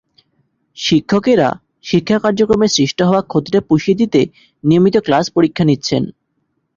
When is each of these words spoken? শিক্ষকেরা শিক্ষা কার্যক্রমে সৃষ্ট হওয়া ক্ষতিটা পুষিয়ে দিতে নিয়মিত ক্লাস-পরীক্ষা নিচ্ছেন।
শিক্ষকেরা 0.77 1.49
শিক্ষা 1.83 2.17
কার্যক্রমে 2.23 2.67
সৃষ্ট 2.67 2.99
হওয়া 3.01 3.21
ক্ষতিটা 3.23 3.59
পুষিয়ে 3.69 3.99
দিতে 4.01 4.21
নিয়মিত 4.63 4.95
ক্লাস-পরীক্ষা 5.05 5.63
নিচ্ছেন। 5.65 6.03